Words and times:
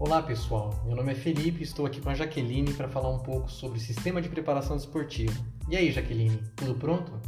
Olá 0.00 0.22
pessoal, 0.22 0.80
meu 0.84 0.94
nome 0.94 1.10
é 1.10 1.14
Felipe 1.16 1.58
e 1.58 1.64
estou 1.64 1.84
aqui 1.84 2.00
com 2.00 2.08
a 2.08 2.14
Jaqueline 2.14 2.72
para 2.72 2.88
falar 2.88 3.08
um 3.08 3.18
pouco 3.18 3.50
sobre 3.50 3.78
o 3.78 3.80
sistema 3.80 4.22
de 4.22 4.28
preparação 4.28 4.76
esportiva. 4.76 5.34
E 5.68 5.76
aí, 5.76 5.90
Jaqueline, 5.90 6.40
tudo 6.54 6.76
pronto? 6.76 7.20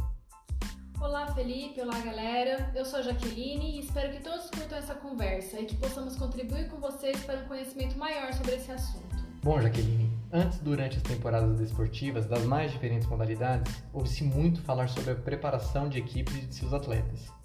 Olá 0.97 1.27
Felipe, 1.33 1.81
olá 1.81 1.99
galera, 1.99 2.71
eu 2.73 2.85
sou 2.85 2.99
a 2.99 3.01
Jaqueline 3.01 3.75
e 3.75 3.79
espero 3.81 4.13
que 4.13 4.23
todos 4.23 4.49
curtam 4.49 4.77
essa 4.77 4.95
conversa 4.95 5.59
e 5.59 5.65
que 5.65 5.75
possamos 5.75 6.15
contribuir 6.15 6.69
com 6.69 6.77
vocês 6.77 7.21
para 7.25 7.41
um 7.41 7.47
conhecimento 7.49 7.97
maior 7.97 8.31
sobre 8.33 8.55
esse 8.55 8.71
assunto. 8.71 9.17
Bom, 9.43 9.61
Jaqueline, 9.61 10.09
antes, 10.31 10.59
durante 10.59 10.95
as 10.95 11.03
temporadas 11.03 11.59
desportivas 11.59 12.25
das 12.25 12.45
mais 12.45 12.71
diferentes 12.71 13.05
modalidades, 13.05 13.83
ouve-se 13.91 14.23
muito 14.23 14.61
falar 14.61 14.87
sobre 14.87 15.11
a 15.11 15.15
preparação 15.15 15.89
de 15.89 15.99
equipes 15.99 16.37
e 16.37 16.45
de 16.45 16.55
seus 16.55 16.71
atletas. 16.71 17.40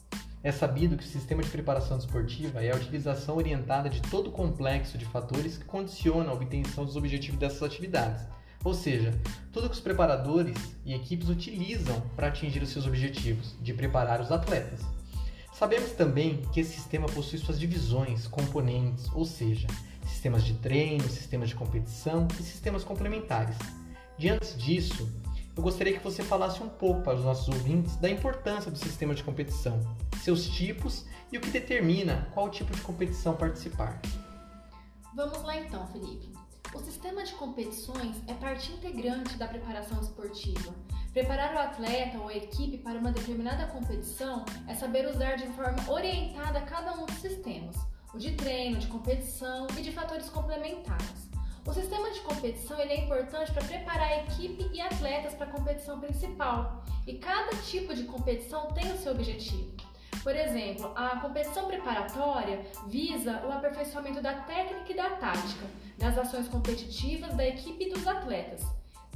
É 0.46 0.52
sabido 0.52 0.96
que 0.96 1.02
o 1.02 1.08
sistema 1.08 1.42
de 1.42 1.50
preparação 1.50 1.96
desportiva 1.96 2.62
é 2.62 2.70
a 2.70 2.76
utilização 2.76 3.36
orientada 3.36 3.90
de 3.90 4.00
todo 4.00 4.28
o 4.28 4.32
complexo 4.32 4.96
de 4.96 5.04
fatores 5.04 5.58
que 5.58 5.64
condicionam 5.64 6.30
a 6.30 6.34
obtenção 6.34 6.84
dos 6.84 6.94
objetivos 6.94 7.40
dessas 7.40 7.64
atividades, 7.64 8.24
ou 8.62 8.72
seja, 8.72 9.12
tudo 9.52 9.68
que 9.68 9.74
os 9.74 9.80
preparadores 9.80 10.56
e 10.84 10.94
equipes 10.94 11.28
utilizam 11.28 12.00
para 12.14 12.28
atingir 12.28 12.62
os 12.62 12.68
seus 12.68 12.86
objetivos, 12.86 13.56
de 13.60 13.74
preparar 13.74 14.20
os 14.20 14.30
atletas. 14.30 14.82
Sabemos 15.52 15.90
também 15.90 16.42
que 16.52 16.60
esse 16.60 16.74
sistema 16.74 17.08
possui 17.08 17.40
suas 17.40 17.58
divisões, 17.58 18.28
componentes, 18.28 19.10
ou 19.12 19.24
seja, 19.24 19.66
sistemas 20.06 20.44
de 20.44 20.54
treino, 20.54 21.08
sistemas 21.08 21.48
de 21.48 21.56
competição 21.56 22.28
e 22.38 22.42
sistemas 22.44 22.84
complementares. 22.84 23.56
Diante 24.16 24.56
disso, 24.56 25.10
eu 25.56 25.62
gostaria 25.62 25.94
que 25.94 26.04
você 26.04 26.22
falasse 26.22 26.62
um 26.62 26.68
pouco 26.68 27.00
para 27.00 27.16
os 27.16 27.24
nossos 27.24 27.48
ouvintes 27.48 27.96
da 27.96 28.10
importância 28.10 28.70
do 28.70 28.76
sistema 28.76 29.14
de 29.14 29.24
competição, 29.24 29.80
seus 30.22 30.46
tipos 30.46 31.06
e 31.32 31.38
o 31.38 31.40
que 31.40 31.48
determina 31.48 32.28
qual 32.34 32.50
tipo 32.50 32.74
de 32.74 32.82
competição 32.82 33.34
participar. 33.34 34.00
Vamos 35.14 35.42
lá 35.42 35.56
então, 35.56 35.86
Felipe. 35.86 36.30
O 36.74 36.78
sistema 36.80 37.24
de 37.24 37.32
competições 37.32 38.16
é 38.26 38.34
parte 38.34 38.70
integrante 38.70 39.38
da 39.38 39.48
preparação 39.48 39.98
esportiva. 39.98 40.74
Preparar 41.10 41.54
o 41.54 41.58
atleta 41.58 42.18
ou 42.18 42.28
a 42.28 42.36
equipe 42.36 42.76
para 42.76 42.98
uma 42.98 43.10
determinada 43.10 43.66
competição 43.68 44.44
é 44.68 44.74
saber 44.74 45.08
usar 45.08 45.36
de 45.36 45.46
forma 45.54 45.90
orientada 45.90 46.60
cada 46.60 46.92
um 47.00 47.06
dos 47.06 47.16
sistemas, 47.16 47.76
o 48.12 48.18
de 48.18 48.32
treino, 48.32 48.76
de 48.76 48.88
competição 48.88 49.66
e 49.78 49.80
de 49.80 49.90
fatores 49.90 50.28
complementares. 50.28 51.25
O 51.66 51.72
sistema 51.72 52.12
de 52.12 52.20
competição 52.20 52.78
ele 52.78 52.92
é 52.92 53.00
importante 53.00 53.52
para 53.52 53.64
preparar 53.64 54.08
a 54.08 54.18
equipe 54.22 54.70
e 54.72 54.80
atletas 54.80 55.34
para 55.34 55.46
a 55.46 55.50
competição 55.50 55.98
principal, 55.98 56.84
e 57.04 57.14
cada 57.14 57.56
tipo 57.56 57.92
de 57.92 58.04
competição 58.04 58.68
tem 58.68 58.92
o 58.92 58.96
seu 58.96 59.12
objetivo. 59.12 59.74
Por 60.22 60.34
exemplo, 60.34 60.92
a 60.94 61.20
competição 61.20 61.66
preparatória 61.66 62.64
visa 62.86 63.42
o 63.46 63.50
aperfeiçoamento 63.50 64.22
da 64.22 64.34
técnica 64.42 64.92
e 64.92 64.96
da 64.96 65.10
tática, 65.10 65.66
das 65.98 66.16
ações 66.16 66.48
competitivas 66.48 67.34
da 67.34 67.46
equipe 67.46 67.84
e 67.84 67.92
dos 67.92 68.06
atletas. 68.06 68.62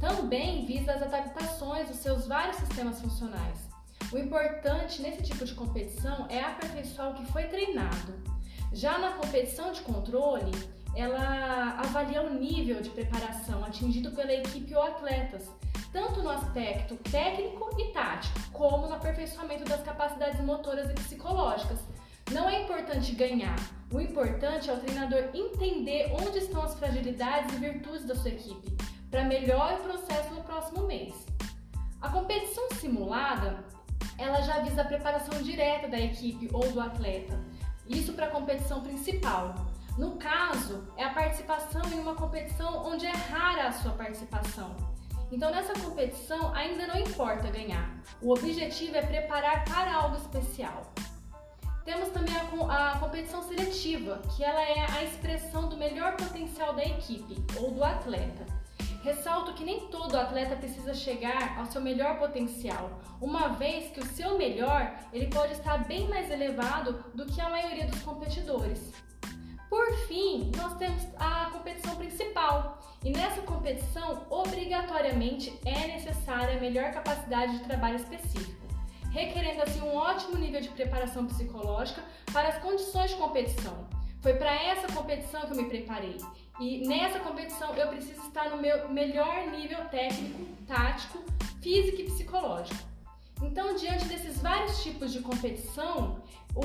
Também 0.00 0.64
visa 0.66 0.92
as 0.92 1.02
adaptações 1.02 1.88
dos 1.88 1.98
seus 1.98 2.26
vários 2.26 2.56
sistemas 2.56 3.00
funcionais. 3.00 3.68
O 4.12 4.18
importante 4.18 5.02
nesse 5.02 5.22
tipo 5.22 5.44
de 5.44 5.54
competição 5.54 6.26
é 6.28 6.42
aperfeiçoar 6.42 7.10
o 7.10 7.14
que 7.14 7.30
foi 7.30 7.44
treinado. 7.44 8.14
Já 8.72 8.98
na 8.98 9.12
competição 9.12 9.72
de 9.72 9.80
controle, 9.82 10.52
ela 10.94 11.76
avalia 11.78 12.22
o 12.22 12.34
nível 12.34 12.80
de 12.80 12.90
preparação 12.90 13.64
atingido 13.64 14.10
pela 14.10 14.32
equipe 14.32 14.74
ou 14.74 14.82
atletas, 14.82 15.48
tanto 15.92 16.22
no 16.22 16.30
aspecto 16.30 16.96
técnico 17.10 17.70
e 17.78 17.92
tático, 17.92 18.38
como 18.52 18.86
no 18.86 18.94
aperfeiçoamento 18.94 19.64
das 19.64 19.82
capacidades 19.82 20.40
motoras 20.40 20.90
e 20.90 20.94
psicológicas. 20.94 21.78
Não 22.32 22.48
é 22.48 22.62
importante 22.62 23.12
ganhar, 23.12 23.56
o 23.92 24.00
importante 24.00 24.70
é 24.70 24.72
o 24.72 24.78
treinador 24.78 25.30
entender 25.34 26.12
onde 26.12 26.38
estão 26.38 26.62
as 26.62 26.74
fragilidades 26.74 27.54
e 27.54 27.58
virtudes 27.58 28.04
da 28.04 28.14
sua 28.14 28.30
equipe, 28.30 28.76
para 29.10 29.24
melhor 29.24 29.78
processo 29.78 30.32
no 30.34 30.42
próximo 30.42 30.86
mês. 30.86 31.26
A 32.00 32.08
competição 32.08 32.68
simulada, 32.72 33.64
ela 34.16 34.40
já 34.42 34.60
visa 34.60 34.82
a 34.82 34.84
preparação 34.84 35.42
direta 35.42 35.88
da 35.88 35.98
equipe 35.98 36.48
ou 36.52 36.70
do 36.70 36.80
atleta, 36.80 37.38
isso 37.88 38.12
para 38.12 38.26
a 38.26 38.30
competição 38.30 38.80
principal, 38.80 39.69
no 39.98 40.12
caso, 40.16 40.84
é 40.96 41.04
a 41.04 41.10
participação 41.10 41.82
em 41.92 42.00
uma 42.00 42.14
competição 42.14 42.86
onde 42.86 43.06
é 43.06 43.12
rara 43.12 43.68
a 43.68 43.72
sua 43.72 43.92
participação. 43.92 44.74
Então, 45.30 45.50
nessa 45.50 45.72
competição, 45.74 46.52
ainda 46.54 46.86
não 46.86 46.96
importa 46.96 47.50
ganhar. 47.50 48.02
O 48.20 48.32
objetivo 48.32 48.96
é 48.96 49.02
preparar 49.02 49.64
para 49.64 49.94
algo 49.94 50.16
especial. 50.16 50.92
Temos 51.84 52.08
também 52.10 52.34
a, 52.36 52.92
a, 52.92 52.98
competição 52.98 53.42
seletiva, 53.42 54.20
que 54.36 54.44
ela 54.44 54.60
é 54.60 54.86
a 54.90 55.04
expressão 55.04 55.68
do 55.68 55.76
melhor 55.76 56.16
potencial 56.16 56.74
da 56.74 56.84
equipe 56.84 57.36
ou 57.58 57.70
do 57.70 57.82
atleta. 57.82 58.46
Ressalto 59.02 59.54
que 59.54 59.64
nem 59.64 59.86
todo 59.86 60.16
atleta 60.16 60.56
precisa 60.56 60.92
chegar 60.92 61.58
ao 61.58 61.64
seu 61.66 61.80
melhor 61.80 62.18
potencial, 62.18 63.00
uma 63.18 63.48
vez 63.48 63.90
que 63.92 64.00
o 64.00 64.06
seu 64.06 64.36
melhor 64.36 64.94
ele 65.10 65.28
pode 65.28 65.54
estar 65.54 65.78
bem 65.84 66.06
mais 66.06 66.30
elevado 66.30 67.02
do 67.14 67.24
que 67.24 67.40
a 67.40 67.48
maioria 67.48 67.86
dos 67.86 68.02
competidores. 68.02 68.92
Por 69.80 69.96
fim, 70.06 70.52
nós 70.58 70.76
temos 70.76 71.06
a 71.18 71.46
competição 71.46 71.96
principal, 71.96 72.78
e 73.02 73.08
nessa 73.08 73.40
competição, 73.40 74.26
obrigatoriamente 74.28 75.58
é 75.64 75.86
necessária 75.86 76.58
a 76.58 76.60
melhor 76.60 76.92
capacidade 76.92 77.56
de 77.56 77.64
trabalho 77.64 77.96
específico, 77.96 78.60
requerendo 79.10 79.62
assim 79.62 79.80
um 79.80 79.96
ótimo 79.96 80.36
nível 80.36 80.60
de 80.60 80.68
preparação 80.68 81.26
psicológica 81.26 82.04
para 82.30 82.48
as 82.48 82.58
condições 82.58 83.12
de 83.12 83.16
competição. 83.16 83.88
Foi 84.20 84.34
para 84.34 84.52
essa 84.52 84.86
competição 84.92 85.40
que 85.46 85.52
eu 85.52 85.56
me 85.56 85.70
preparei. 85.70 86.18
E 86.60 86.86
nessa 86.86 87.18
competição 87.18 87.74
eu 87.74 87.88
preciso 87.88 88.20
estar 88.20 88.50
no 88.50 88.58
meu 88.58 88.86
melhor 88.90 89.46
nível 89.46 89.82
técnico, 89.86 90.44
tático, 90.66 91.24
físico 91.62 92.02
e 92.02 92.04
psicológico. 92.04 92.89
Então, 93.42 93.74
diante 93.74 94.04
desses 94.04 94.40
vários 94.40 94.82
tipos 94.82 95.12
de 95.12 95.20
competição, 95.20 96.22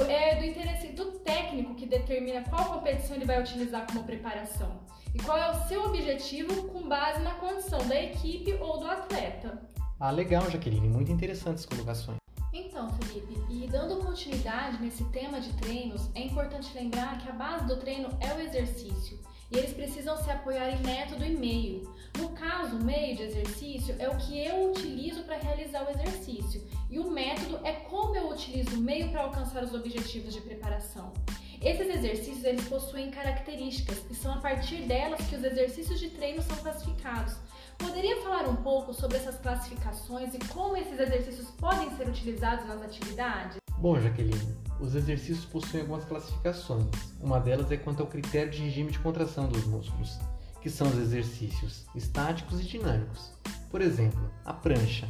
é 0.10 0.36
do 0.36 0.46
interesse 0.46 0.88
do 0.90 1.20
técnico 1.20 1.74
que 1.76 1.86
determina 1.86 2.44
qual 2.50 2.66
competição 2.66 3.16
ele 3.16 3.26
vai 3.26 3.40
utilizar 3.40 3.86
como 3.88 4.04
preparação 4.04 4.80
e 5.14 5.20
qual 5.20 5.38
é 5.38 5.50
o 5.52 5.68
seu 5.68 5.86
objetivo 5.86 6.64
com 6.70 6.88
base 6.88 7.22
na 7.22 7.32
condição 7.36 7.80
da 7.88 7.96
equipe 8.02 8.54
ou 8.56 8.80
do 8.80 8.88
atleta. 8.88 9.62
Ah, 10.00 10.12
legal, 10.12 10.50
Jaqueline, 10.52 10.90
muito 10.90 11.12
interessantes 11.12 11.64
as 11.64 11.70
colocações. 11.70 12.18
Então, 12.52 12.90
Felipe, 12.94 13.36
e 13.50 13.68
dando 13.68 14.04
continuidade 14.04 14.82
nesse 14.82 15.04
tema 15.06 15.40
de 15.40 15.54
treinos, 15.54 16.10
é 16.14 16.22
importante 16.22 16.72
lembrar 16.76 17.18
que 17.20 17.30
a 17.30 17.34
base 17.34 17.66
do 17.66 17.78
treino 17.78 18.10
é 18.20 18.34
o 18.34 18.40
exercício 18.42 19.18
e 19.52 19.58
eles 19.58 19.74
precisam 19.74 20.18
se 20.18 20.30
apoiar 20.30 20.70
em 20.70 20.82
método 20.82 21.24
e 21.24 21.36
meio. 21.36 21.94
No 22.18 22.30
caso, 22.30 22.78
o 22.78 22.84
meio 22.84 23.16
de 23.16 23.24
exercício 23.24 23.96
é 24.00 24.10
o 24.10 24.18
que 24.18 24.44
eu 24.44 24.72
utilizo 24.72 25.24
para 25.24 25.38
realizar 25.38 25.86
o 25.86 25.90
exercício 25.90 26.64
e 26.90 27.00
o 27.00 27.12
método 27.12 27.60
é 27.64 27.74
como 27.74 28.16
eu 28.16 28.30
utilizo 28.30 28.78
o 28.78 28.82
meio 28.82 29.10
para 29.12 29.24
alcançar 29.24 29.64
os 29.64 29.74
objetivos 29.74 30.34
de 30.34 30.42
preparação. 30.42 31.14
Esses 31.62 31.88
exercícios 31.96 32.44
eles 32.44 32.68
possuem 32.68 33.10
características 33.10 34.04
e 34.10 34.16
são 34.16 34.34
a 34.34 34.38
partir 34.38 34.84
delas 34.84 35.26
que 35.28 35.36
os 35.36 35.44
exercícios 35.44 36.00
de 36.00 36.10
treino 36.10 36.42
são 36.42 36.56
classificados. 36.58 37.36
Poderia 37.78 38.22
falar 38.22 38.48
um 38.48 38.56
pouco 38.58 38.94
sobre 38.94 39.18
essas 39.18 39.38
classificações 39.40 40.34
e 40.34 40.40
como 40.50 40.78
esses 40.78 41.00
exercícios 41.00 41.50
podem 41.52 41.90
ser 41.98 42.08
utilizados 42.08 42.68
nas 42.68 42.82
atividades? 42.82 43.65
Bom, 43.78 44.00
Jaqueline, 44.00 44.58
os 44.80 44.96
exercícios 44.96 45.46
possuem 45.46 45.82
algumas 45.82 46.06
classificações. 46.06 46.88
Uma 47.20 47.40
delas 47.40 47.70
é 47.72 47.78
quanto 47.78 48.02
ao 48.02 48.08
critério 48.08 48.52
de 48.52 48.62
regime 48.62 48.90
de 48.90 49.00
contração 49.00 49.48
dos 49.50 49.66
músculos, 49.66 50.18
que 50.62 50.70
são 50.70 50.88
os 50.88 50.98
exercícios 50.98 51.86
estáticos 51.94 52.62
e 52.62 52.64
dinâmicos. 52.64 53.34
Por 53.70 53.82
exemplo, 53.82 54.32
a 54.46 54.54
prancha 54.54 55.08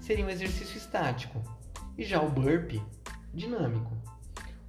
seria 0.00 0.24
um 0.24 0.30
exercício 0.30 0.78
estático 0.78 1.42
e 1.98 2.04
já 2.04 2.22
o 2.22 2.30
burpee, 2.30 2.82
dinâmico. 3.32 3.92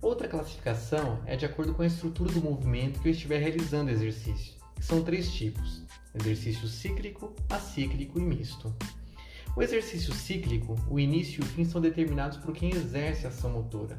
Outra 0.02 0.28
classificação 0.28 1.22
é 1.26 1.36
de 1.36 1.46
acordo 1.46 1.74
com 1.74 1.84
a 1.84 1.88
estrutura 1.88 2.32
do 2.32 2.42
movimento 2.42 3.00
que 3.00 3.08
eu 3.08 3.12
estiver 3.12 3.40
realizando 3.40 3.90
o 3.90 3.94
exercício, 3.94 4.56
que 4.76 4.84
são 4.84 5.04
três 5.04 5.32
tipos: 5.32 5.84
exercício 6.14 6.68
cíclico, 6.68 7.34
acíclico 7.50 8.20
e 8.20 8.24
misto. 8.24 8.76
O 9.56 9.64
exercício 9.64 10.14
cíclico, 10.14 10.76
o 10.90 11.00
início 11.00 11.40
e 11.40 11.46
o 11.46 11.48
fim 11.48 11.64
são 11.64 11.80
determinados 11.80 12.38
por 12.38 12.54
quem 12.54 12.72
exerce 12.72 13.26
a 13.26 13.30
ação 13.30 13.52
motora. 13.52 13.98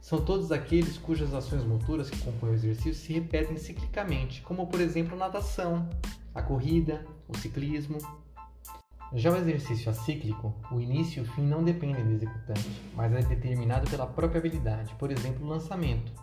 São 0.00 0.24
todos 0.24 0.50
aqueles 0.50 0.96
cujas 0.96 1.34
ações 1.34 1.62
motoras 1.62 2.08
que 2.08 2.16
compõem 2.20 2.52
o 2.52 2.54
exercício 2.54 2.94
se 2.94 3.12
repetem 3.12 3.58
ciclicamente, 3.58 4.40
como 4.40 4.66
por 4.66 4.80
exemplo 4.80 5.12
a 5.14 5.18
natação, 5.18 5.90
a 6.34 6.40
corrida, 6.40 7.06
o 7.28 7.36
ciclismo. 7.36 7.98
Já 9.12 9.30
o 9.30 9.36
exercício 9.36 9.90
acíclico, 9.90 10.54
o 10.72 10.80
início 10.80 11.20
e 11.20 11.26
o 11.26 11.30
fim 11.32 11.42
não 11.42 11.62
dependem 11.62 12.02
do 12.02 12.12
executante, 12.12 12.82
mas 12.94 13.12
é 13.12 13.20
determinado 13.20 13.90
pela 13.90 14.06
própria 14.06 14.38
habilidade, 14.38 14.94
por 14.94 15.10
exemplo, 15.10 15.44
o 15.44 15.48
lançamento. 15.50 16.14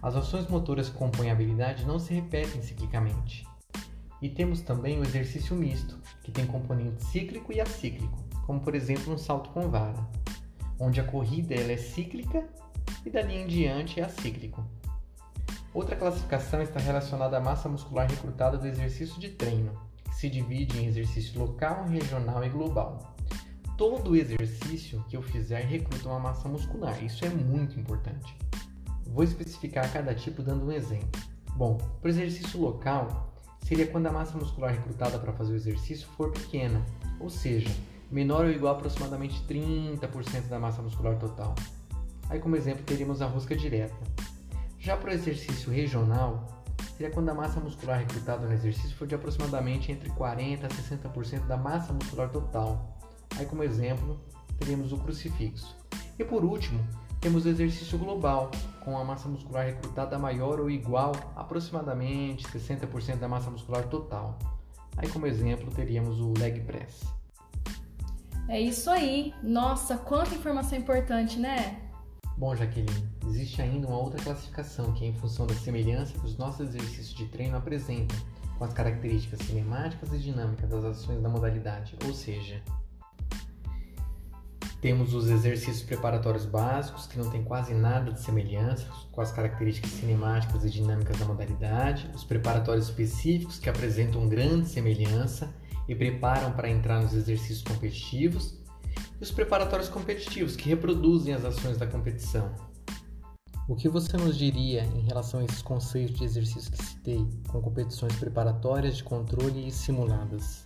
As 0.00 0.16
ações 0.16 0.48
motoras 0.48 0.88
que 0.88 0.96
compõem 0.96 1.28
a 1.28 1.34
habilidade 1.34 1.84
não 1.84 1.98
se 1.98 2.14
repetem 2.14 2.62
ciclicamente. 2.62 3.46
E 4.22 4.30
temos 4.30 4.62
também 4.62 4.98
o 4.98 5.02
exercício 5.02 5.54
misto, 5.54 5.98
que 6.22 6.32
tem 6.32 6.46
componente 6.46 7.04
cíclico 7.04 7.52
e 7.52 7.60
acíclico 7.60 8.29
como 8.50 8.60
por 8.60 8.74
exemplo 8.74 9.14
um 9.14 9.16
salto 9.16 9.50
com 9.50 9.70
vara, 9.70 10.04
onde 10.76 11.00
a 11.00 11.04
corrida 11.04 11.54
ela 11.54 11.70
é 11.70 11.76
cíclica 11.76 12.48
e 13.06 13.08
dali 13.08 13.36
em 13.36 13.46
diante 13.46 14.00
é 14.00 14.04
acíclico. 14.04 14.66
Outra 15.72 15.94
classificação 15.94 16.60
está 16.60 16.80
relacionada 16.80 17.36
à 17.36 17.40
massa 17.40 17.68
muscular 17.68 18.10
recrutada 18.10 18.58
do 18.58 18.66
exercício 18.66 19.20
de 19.20 19.28
treino, 19.28 19.70
que 20.02 20.16
se 20.16 20.28
divide 20.28 20.80
em 20.80 20.86
exercício 20.86 21.38
local, 21.38 21.84
regional 21.86 22.44
e 22.44 22.48
global. 22.48 23.14
Todo 23.78 24.16
exercício 24.16 25.04
que 25.08 25.16
eu 25.16 25.22
fizer 25.22 25.60
recruta 25.60 26.08
uma 26.08 26.18
massa 26.18 26.48
muscular, 26.48 27.00
isso 27.04 27.24
é 27.24 27.28
muito 27.28 27.78
importante. 27.78 28.36
Vou 29.06 29.22
especificar 29.22 29.92
cada 29.92 30.12
tipo 30.12 30.42
dando 30.42 30.66
um 30.66 30.72
exemplo. 30.72 31.22
Bom, 31.54 31.76
para 31.76 32.08
o 32.08 32.10
exercício 32.10 32.60
local, 32.60 33.32
seria 33.60 33.86
quando 33.86 34.08
a 34.08 34.12
massa 34.12 34.36
muscular 34.36 34.72
recrutada 34.72 35.20
para 35.20 35.32
fazer 35.34 35.52
o 35.52 35.56
exercício 35.56 36.08
for 36.16 36.32
pequena, 36.32 36.84
ou 37.20 37.30
seja, 37.30 37.70
menor 38.10 38.44
ou 38.44 38.50
igual 38.50 38.74
a 38.74 38.76
aproximadamente 38.76 39.42
30% 39.48 40.48
da 40.48 40.58
massa 40.58 40.82
muscular 40.82 41.16
total. 41.18 41.54
Aí, 42.28 42.38
como 42.40 42.56
exemplo, 42.56 42.84
teríamos 42.84 43.22
a 43.22 43.26
rosca 43.26 43.56
direta. 43.56 43.96
Já 44.78 44.96
para 44.96 45.10
o 45.10 45.12
exercício 45.12 45.72
regional, 45.72 46.46
seria 46.96 47.12
quando 47.12 47.28
a 47.28 47.34
massa 47.34 47.60
muscular 47.60 47.98
recrutada 47.98 48.46
no 48.46 48.52
exercício 48.52 48.96
for 48.96 49.06
de 49.06 49.14
aproximadamente 49.14 49.92
entre 49.92 50.10
40% 50.10 50.64
a 50.64 50.68
60% 50.68 51.46
da 51.46 51.56
massa 51.56 51.92
muscular 51.92 52.30
total. 52.30 52.98
Aí, 53.36 53.46
como 53.46 53.62
exemplo, 53.62 54.20
teríamos 54.58 54.92
o 54.92 54.98
crucifixo. 54.98 55.76
E 56.18 56.24
por 56.24 56.44
último, 56.44 56.80
temos 57.20 57.44
o 57.44 57.48
exercício 57.48 57.98
global, 57.98 58.50
com 58.84 58.96
a 58.96 59.04
massa 59.04 59.28
muscular 59.28 59.66
recrutada 59.66 60.18
maior 60.18 60.58
ou 60.58 60.70
igual 60.70 61.12
a 61.36 61.42
aproximadamente 61.42 62.46
60% 62.46 63.16
da 63.16 63.28
massa 63.28 63.50
muscular 63.50 63.84
total. 63.84 64.38
Aí, 64.96 65.08
como 65.08 65.26
exemplo, 65.26 65.70
teríamos 65.70 66.20
o 66.20 66.32
leg 66.38 66.60
press. 66.60 67.19
É 68.50 68.60
isso 68.60 68.90
aí! 68.90 69.32
Nossa, 69.44 69.96
quanta 69.96 70.34
informação 70.34 70.76
importante, 70.76 71.38
né? 71.38 71.80
Bom, 72.36 72.56
Jaqueline, 72.56 73.08
existe 73.28 73.62
ainda 73.62 73.86
uma 73.86 73.96
outra 73.96 74.20
classificação 74.20 74.92
que 74.92 75.04
é 75.04 75.06
em 75.06 75.14
função 75.14 75.46
da 75.46 75.54
semelhança 75.54 76.18
que 76.18 76.26
os 76.26 76.36
nossos 76.36 76.66
exercícios 76.66 77.14
de 77.14 77.26
treino 77.26 77.56
apresentam 77.56 78.18
com 78.58 78.64
as 78.64 78.72
características 78.72 79.46
cinemáticas 79.46 80.12
e 80.12 80.18
dinâmicas 80.18 80.68
das 80.68 80.84
ações 80.84 81.22
da 81.22 81.28
modalidade, 81.28 81.94
ou 82.04 82.12
seja, 82.12 82.60
temos 84.80 85.14
os 85.14 85.30
exercícios 85.30 85.82
preparatórios 85.84 86.44
básicos, 86.44 87.06
que 87.06 87.18
não 87.20 87.30
tem 87.30 87.44
quase 87.44 87.72
nada 87.72 88.10
de 88.10 88.20
semelhança 88.20 88.88
com 89.12 89.20
as 89.20 89.30
características 89.30 89.92
cinemáticas 89.92 90.64
e 90.64 90.70
dinâmicas 90.70 91.16
da 91.20 91.24
modalidade, 91.24 92.10
os 92.12 92.24
preparatórios 92.24 92.86
específicos, 92.86 93.60
que 93.60 93.70
apresentam 93.70 94.28
grande 94.28 94.66
semelhança 94.66 95.54
e 95.90 95.94
preparam 95.96 96.52
para 96.52 96.70
entrar 96.70 97.02
nos 97.02 97.12
exercícios 97.12 97.62
competitivos, 97.62 98.54
e 99.20 99.24
os 99.24 99.32
preparatórios 99.32 99.88
competitivos, 99.88 100.54
que 100.54 100.68
reproduzem 100.68 101.34
as 101.34 101.44
ações 101.44 101.78
da 101.78 101.86
competição. 101.86 102.54
O 103.68 103.74
que 103.74 103.88
você 103.88 104.16
nos 104.16 104.38
diria 104.38 104.84
em 104.84 105.00
relação 105.00 105.40
a 105.40 105.44
esses 105.44 105.62
conceitos 105.62 106.16
de 106.16 106.24
exercício 106.24 106.70
que 106.70 106.80
citei, 106.80 107.26
com 107.48 107.60
competições 107.60 108.14
preparatórias, 108.14 108.98
de 108.98 109.02
controle 109.02 109.66
e 109.66 109.72
simuladas? 109.72 110.64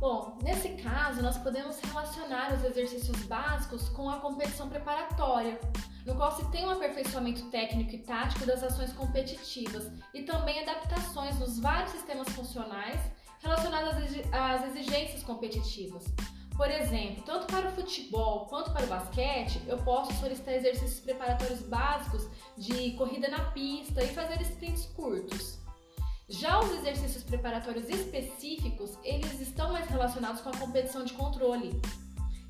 Bom, 0.00 0.36
nesse 0.42 0.70
caso, 0.70 1.22
nós 1.22 1.38
podemos 1.38 1.78
relacionar 1.78 2.52
os 2.52 2.64
exercícios 2.64 3.22
básicos 3.26 3.88
com 3.90 4.10
a 4.10 4.18
competição 4.18 4.68
preparatória, 4.68 5.60
no 6.04 6.16
qual 6.16 6.36
se 6.36 6.44
tem 6.50 6.66
um 6.66 6.70
aperfeiçoamento 6.70 7.48
técnico 7.48 7.94
e 7.94 7.98
tático 7.98 8.44
das 8.44 8.64
ações 8.64 8.92
competitivas 8.92 9.88
e 10.12 10.24
também 10.24 10.60
adaptações 10.62 11.38
nos 11.38 11.60
vários 11.60 11.92
sistemas 11.92 12.28
funcionais 12.30 13.00
relacionados 13.42 13.94
às 14.32 14.64
exigências 14.68 15.22
competitivas. 15.22 16.04
Por 16.56 16.70
exemplo, 16.70 17.22
tanto 17.24 17.46
para 17.46 17.68
o 17.68 17.72
futebol 17.72 18.46
quanto 18.46 18.70
para 18.72 18.84
o 18.84 18.88
basquete, 18.88 19.60
eu 19.66 19.78
posso 19.78 20.12
solicitar 20.14 20.54
exercícios 20.54 21.00
preparatórios 21.00 21.62
básicos 21.62 22.28
de 22.56 22.92
corrida 22.92 23.28
na 23.28 23.50
pista 23.50 24.04
e 24.04 24.08
fazer 24.08 24.40
sprints 24.42 24.86
curtos. 24.94 25.58
Já 26.28 26.60
os 26.60 26.70
exercícios 26.72 27.24
preparatórios 27.24 27.88
específicos, 27.88 28.96
eles 29.02 29.40
estão 29.40 29.72
mais 29.72 29.88
relacionados 29.88 30.40
com 30.40 30.50
a 30.50 30.56
competição 30.56 31.04
de 31.04 31.12
controle, 31.14 31.80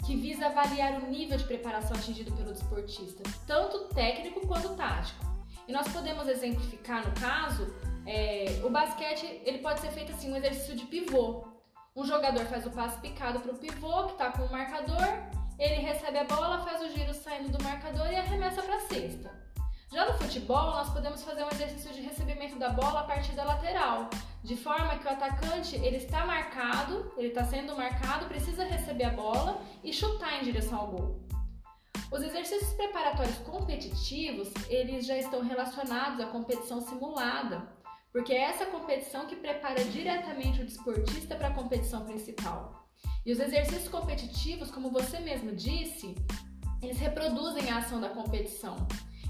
que 0.05 0.17
visa 0.17 0.47
avaliar 0.47 1.01
o 1.01 1.11
nível 1.11 1.39
de 1.39 1.45
preparação 1.45 1.97
atingido 1.97 2.33
pelo 2.33 2.53
desportista, 2.53 3.23
tanto 3.47 3.89
técnico 3.95 4.47
quanto 4.47 4.71
tático. 4.71 5.25
E 5.67 5.73
nós 5.73 5.89
podemos 5.89 6.29
exemplificar 6.29 7.09
no 7.09 7.15
caso, 7.21 7.73
é, 8.07 8.61
o 8.65 8.71
basquete 8.71 9.43
ele 9.45 9.59
pode 9.59 9.81
ser 9.81 9.91
feito 9.91 10.13
assim, 10.13 10.33
um 10.33 10.37
exercício 10.37 10.75
de 10.75 10.85
pivô. 10.87 11.45
Um 11.95 12.05
jogador 12.05 12.45
faz 12.47 12.67
o 12.67 12.71
passe 12.71 13.01
picado 13.01 13.41
para 13.41 13.53
o 13.53 13.59
pivô, 13.59 14.07
que 14.07 14.13
está 14.13 14.33
com 14.33 14.43
o 14.43 14.51
marcador, 14.51 15.07
ele 15.59 15.75
recebe 15.75 16.19
a 16.19 16.25
bola, 16.25 16.65
faz 16.65 16.81
o 16.83 16.91
giro 16.91 17.13
saindo 17.15 17.57
do 17.57 17.63
marcador 17.63 18.11
e 18.11 18.17
arremessa 18.17 18.63
para 18.63 18.77
a 18.77 18.81
cesta. 18.81 19.31
Já 19.93 20.07
no 20.07 20.15
futebol, 20.15 20.71
nós 20.71 20.89
podemos 20.89 21.23
fazer 21.23 21.45
um 21.45 21.51
exercício 21.51 21.93
de 21.93 22.01
recebimento 22.01 22.59
da 22.59 22.71
bola 22.71 23.01
a 23.01 23.05
partir 23.05 23.33
da 23.33 23.45
lateral, 23.45 24.09
de 24.43 24.57
forma 24.57 24.97
que 24.97 25.07
o 25.07 25.11
atacante 25.11 25.77
ele 25.77 25.99
está 25.99 26.25
marcado, 26.25 27.13
ele 27.19 27.29
está 27.29 27.45
sendo 27.45 27.77
marcado, 27.77 28.25
precisa 28.25 28.65
receber 28.65 29.05
a 29.05 29.11
bola 29.11 29.61
e 29.85 29.93
chutar 29.93 30.41
em 30.41 30.45
direção 30.45 30.79
ao 30.79 30.87
gol. 30.87 31.21
Os 32.11 32.23
exercícios 32.23 32.73
preparatórios 32.73 33.37
competitivos, 33.39 34.51
eles 34.69 35.07
já 35.07 35.17
estão 35.17 35.43
relacionados 35.43 36.21
à 36.21 36.27
competição 36.27 36.81
simulada, 36.81 37.69
porque 38.13 38.33
é 38.33 38.43
essa 38.43 38.67
competição 38.67 39.27
que 39.27 39.37
prepara 39.37 39.83
diretamente 39.85 40.61
o 40.61 40.67
desportista 40.67 41.35
para 41.35 41.49
a 41.49 41.55
competição 41.55 42.05
principal. 42.05 42.87
E 43.25 43.33
os 43.33 43.41
exercícios 43.41 43.89
competitivos, 43.89 44.71
como 44.71 44.91
você 44.91 45.19
mesmo 45.19 45.53
disse, 45.53 46.15
eles 46.83 46.99
reproduzem 46.99 47.71
a 47.71 47.79
ação 47.79 48.01
da 48.01 48.11
competição. 48.11 48.77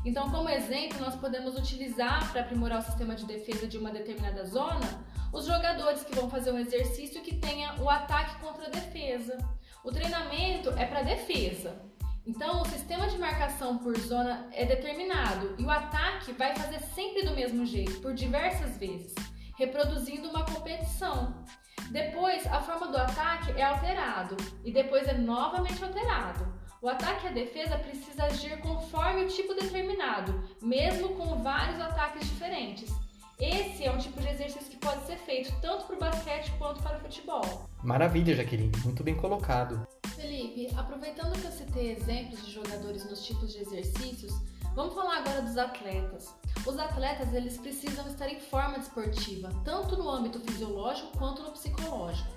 Então, 0.04 0.30
como 0.30 0.48
exemplo, 0.48 0.98
nós 0.98 1.14
podemos 1.14 1.56
utilizar 1.56 2.32
para 2.32 2.40
aprimorar 2.40 2.80
o 2.80 2.82
sistema 2.82 3.14
de 3.14 3.24
defesa 3.24 3.68
de 3.68 3.78
uma 3.78 3.90
determinada 3.90 4.44
zona 4.44 5.04
os 5.32 5.46
jogadores 5.46 6.04
que 6.04 6.14
vão 6.14 6.28
fazer 6.28 6.52
um 6.52 6.58
exercício 6.58 7.22
que 7.22 7.36
tenha 7.36 7.74
o 7.80 7.88
ataque 7.88 8.38
contra 8.40 8.66
a 8.66 8.70
defesa. 8.70 9.38
O 9.82 9.90
treinamento 9.90 10.70
é 10.70 10.84
para 10.84 11.02
defesa. 11.02 11.80
Então, 12.24 12.62
o 12.62 12.68
sistema 12.68 13.08
de 13.08 13.18
marcação 13.18 13.78
por 13.78 13.98
zona 13.98 14.48
é 14.52 14.64
determinado 14.64 15.56
e 15.58 15.64
o 15.64 15.70
ataque 15.70 16.32
vai 16.32 16.54
fazer 16.54 16.78
sempre 16.94 17.24
do 17.24 17.34
mesmo 17.34 17.66
jeito, 17.66 18.00
por 18.00 18.14
diversas 18.14 18.76
vezes, 18.76 19.12
reproduzindo 19.58 20.28
uma 20.30 20.44
competição. 20.44 21.44
Depois, 21.90 22.46
a 22.46 22.60
forma 22.60 22.86
do 22.86 22.96
ataque 22.96 23.50
é 23.52 23.64
alterado 23.64 24.36
e 24.64 24.72
depois 24.72 25.08
é 25.08 25.14
novamente 25.14 25.82
alterado. 25.82 26.46
O 26.80 26.88
ataque 26.88 27.26
e 27.26 27.28
a 27.28 27.32
defesa 27.32 27.76
precisa 27.76 28.24
agir 28.24 28.56
conforme 28.60 29.24
o 29.24 29.28
tipo 29.28 29.54
determinado, 29.54 30.48
mesmo 30.60 31.10
com 31.10 31.42
vários 31.42 31.80
ataques 31.80 32.28
diferentes. 32.28 32.90
Esse 33.38 33.84
é 33.84 33.90
um 33.90 33.98
tipo 33.98 34.20
de 34.20 34.28
exercício 34.28 34.70
que 34.70 34.76
pode 34.76 35.04
ser 35.06 35.16
feito 35.16 35.52
tanto 35.60 35.86
para 35.86 35.96
o 35.96 35.98
basquete 35.98 36.52
quanto 36.58 36.80
para 36.82 36.98
o 36.98 37.00
futebol. 37.00 37.68
Maravilha, 37.82 38.36
Jaqueline, 38.36 38.72
muito 38.84 39.02
bem 39.02 39.16
colocado. 39.16 39.84
Felipe, 40.14 40.68
aproveitando 40.76 41.38
que 41.40 41.46
eu 41.46 41.52
citei 41.52 41.92
exemplos 41.92 42.44
de 42.44 42.52
jogadores 42.52 43.04
nos 43.08 43.24
tipos 43.24 43.52
de 43.52 43.58
exercícios, 43.58 44.32
vamos 44.74 44.94
falar 44.94 45.18
agora 45.18 45.42
dos 45.42 45.56
atletas. 45.56 46.34
Os 46.66 46.78
atletas 46.78 47.32
eles 47.34 47.58
precisam 47.58 48.06
estar 48.06 48.28
em 48.28 48.40
forma 48.40 48.78
desportiva, 48.78 49.50
tanto 49.64 49.96
no 49.96 50.08
âmbito 50.08 50.40
fisiológico 50.40 51.16
quanto 51.18 51.42
no 51.42 51.52
psicológico. 51.52 52.30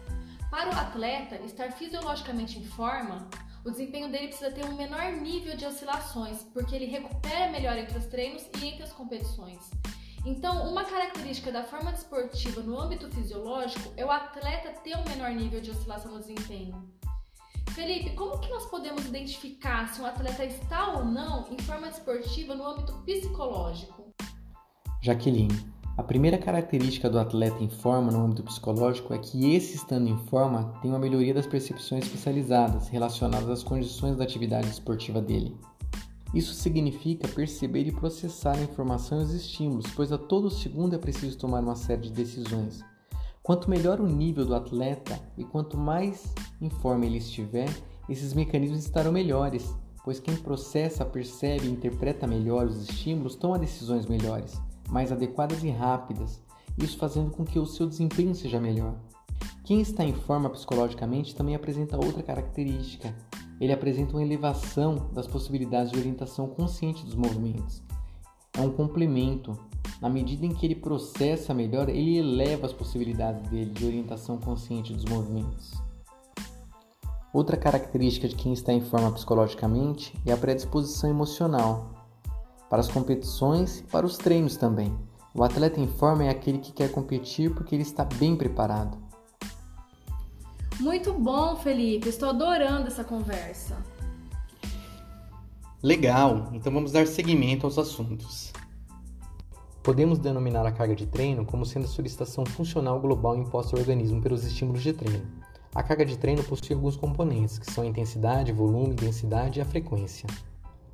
Para 0.49 0.69
o 0.69 0.79
atleta 0.79 1.35
estar 1.43 1.71
fisiologicamente 1.73 2.59
em 2.59 2.63
forma, 2.63 3.27
o 3.65 3.71
desempenho 3.71 4.11
dele 4.11 4.27
precisa 4.27 4.51
ter 4.51 4.63
um 4.65 4.75
menor 4.75 5.11
nível 5.13 5.57
de 5.57 5.65
oscilações, 5.65 6.43
porque 6.53 6.75
ele 6.75 6.85
recupera 6.85 7.51
melhor 7.51 7.77
entre 7.77 7.97
os 7.97 8.05
treinos 8.05 8.43
e 8.61 8.67
entre 8.67 8.83
as 8.83 8.93
competições. 8.93 9.69
Então, 10.25 10.69
uma 10.71 10.83
característica 10.85 11.51
da 11.51 11.63
forma 11.63 11.91
desportiva 11.91 12.61
no 12.61 12.79
âmbito 12.79 13.09
fisiológico 13.11 13.93
é 13.95 14.05
o 14.05 14.09
atleta 14.09 14.71
ter 14.81 14.95
um 14.97 15.03
menor 15.03 15.31
nível 15.31 15.61
de 15.61 15.71
oscilação 15.71 16.13
no 16.13 16.19
desempenho. 16.19 16.95
Felipe, 17.71 18.11
como 18.11 18.39
que 18.39 18.49
nós 18.49 18.65
podemos 18.65 19.05
identificar 19.05 19.87
se 19.93 20.01
um 20.01 20.05
atleta 20.05 20.45
está 20.45 20.93
ou 20.93 21.05
não 21.05 21.45
em 21.51 21.57
forma 21.63 21.87
desportiva 21.87 22.55
no 22.55 22.65
âmbito 22.65 22.93
psicológico? 23.05 24.13
Jaqueline, 25.01 25.53
a 25.97 26.03
primeira 26.03 26.37
característica 26.37 27.09
do 27.09 27.19
atleta 27.19 27.63
em 27.63 27.69
forma 27.69 28.11
no 28.11 28.25
âmbito 28.25 28.43
psicológico 28.43 29.13
é 29.13 29.17
que 29.17 29.53
esse 29.53 29.75
estando 29.75 30.09
em 30.09 30.17
forma 30.25 30.77
tem 30.81 30.91
uma 30.91 30.99
melhoria 30.99 31.33
das 31.33 31.47
percepções 31.47 32.05
especializadas 32.05 32.89
relacionadas 32.89 33.49
às 33.49 33.63
condições 33.63 34.17
da 34.17 34.23
atividade 34.23 34.67
esportiva 34.67 35.21
dele. 35.21 35.57
Isso 36.33 36.53
significa 36.53 37.29
perceber 37.29 37.87
e 37.87 37.93
processar 37.93 38.57
a 38.57 38.63
informação 38.63 39.21
e 39.21 39.23
os 39.23 39.33
estímulos, 39.33 39.85
pois 39.95 40.11
a 40.11 40.17
todo 40.17 40.49
segundo 40.49 40.95
é 40.95 40.97
preciso 40.97 41.37
tomar 41.37 41.61
uma 41.61 41.77
série 41.77 42.01
de 42.01 42.11
decisões. 42.11 42.83
Quanto 43.45 43.69
melhor 43.69 44.01
o 44.01 44.07
nível 44.07 44.43
do 44.43 44.55
atleta 44.55 45.21
e 45.37 45.43
quanto 45.43 45.77
mais 45.77 46.33
em 46.59 46.67
forma 46.67 47.05
ele 47.05 47.19
estiver, 47.19 47.69
esses 48.09 48.33
mecanismos 48.33 48.79
estarão 48.79 49.11
melhores, 49.11 49.71
pois 50.03 50.19
quem 50.19 50.35
processa, 50.35 51.05
percebe 51.05 51.67
e 51.67 51.71
interpreta 51.71 52.25
melhor 52.25 52.65
os 52.65 52.89
estímulos 52.89 53.35
toma 53.35 53.59
decisões 53.59 54.07
melhores 54.07 54.59
mais 54.89 55.11
adequadas 55.11 55.63
e 55.63 55.69
rápidas, 55.69 56.41
isso 56.75 56.97
fazendo 56.97 57.29
com 57.29 57.45
que 57.45 57.59
o 57.59 57.67
seu 57.67 57.87
desempenho 57.87 58.33
seja 58.33 58.59
melhor. 58.59 58.95
Quem 59.63 59.79
está 59.79 60.03
em 60.03 60.13
forma 60.13 60.49
psicologicamente 60.49 61.35
também 61.35 61.53
apresenta 61.53 62.03
outra 62.03 62.23
característica. 62.23 63.15
Ele 63.61 63.71
apresenta 63.71 64.13
uma 64.13 64.23
elevação 64.23 65.09
das 65.13 65.27
possibilidades 65.27 65.91
de 65.91 65.99
orientação 65.99 66.47
consciente 66.47 67.05
dos 67.05 67.15
movimentos. 67.15 67.83
É 68.53 68.61
um 68.61 68.71
complemento, 68.71 69.55
Na 70.01 70.09
medida 70.09 70.45
em 70.45 70.53
que 70.53 70.65
ele 70.65 70.75
processa 70.75 71.53
melhor, 71.53 71.89
ele 71.89 72.17
eleva 72.17 72.65
as 72.65 72.73
possibilidades 72.73 73.49
dele 73.49 73.71
de 73.71 73.85
orientação 73.85 74.37
consciente 74.37 74.93
dos 74.93 75.05
movimentos. 75.05 75.73
Outra 77.33 77.57
característica 77.57 78.27
de 78.27 78.35
quem 78.35 78.53
está 78.53 78.71
em 78.71 78.81
forma 78.81 79.11
psicologicamente 79.11 80.13
é 80.25 80.31
a 80.31 80.37
predisposição 80.37 81.09
emocional 81.09 81.91
para 82.69 82.79
as 82.79 82.87
competições 82.87 83.79
e 83.79 83.83
para 83.83 84.05
os 84.05 84.17
treinos 84.17 84.57
também. 84.57 84.95
O 85.33 85.43
atleta 85.43 85.79
em 85.79 85.87
forma 85.87 86.23
é 86.23 86.29
aquele 86.29 86.59
que 86.59 86.71
quer 86.71 86.91
competir 86.91 87.53
porque 87.53 87.75
ele 87.75 87.83
está 87.83 88.05
bem 88.05 88.35
preparado. 88.35 88.97
Muito 90.79 91.13
bom, 91.13 91.55
Felipe. 91.57 92.09
Estou 92.09 92.29
adorando 92.29 92.87
essa 92.87 93.03
conversa. 93.03 93.77
Legal, 95.83 96.49
então 96.53 96.71
vamos 96.71 96.91
dar 96.91 97.05
seguimento 97.05 97.65
aos 97.65 97.77
assuntos. 97.77 98.51
Podemos 99.85 100.17
denominar 100.17 100.65
a 100.65 100.71
carga 100.71 100.95
de 100.95 101.05
treino 101.05 101.45
como 101.45 101.63
sendo 101.63 101.85
a 101.85 101.87
solicitação 101.87 102.43
funcional 102.43 102.99
global 102.99 103.37
imposta 103.37 103.75
ao 103.75 103.79
organismo 103.79 104.19
pelos 104.19 104.43
estímulos 104.43 104.81
de 104.81 104.91
treino. 104.91 105.23
A 105.75 105.83
carga 105.83 106.03
de 106.03 106.17
treino 106.17 106.43
possui 106.43 106.73
alguns 106.73 106.95
componentes, 106.95 107.59
que 107.59 107.71
são 107.71 107.83
a 107.83 107.87
intensidade, 107.87 108.51
volume, 108.51 108.95
densidade 108.95 109.59
e 109.59 109.61
a 109.61 109.65
frequência. 109.65 110.27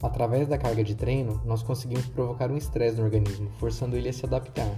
Através 0.03 0.45
da 0.49 0.57
carga 0.57 0.83
de 0.83 0.93
treino, 0.93 1.39
nós 1.45 1.63
conseguimos 1.63 2.05
provocar 2.07 2.51
um 2.51 2.57
estresse 2.57 2.97
no 2.97 3.05
organismo, 3.05 3.49
forçando 3.61 3.95
ele 3.95 4.09
a 4.09 4.13
se 4.13 4.25
adaptar. 4.25 4.75